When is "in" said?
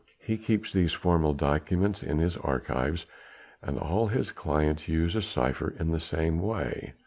2.01-2.17, 5.79-5.91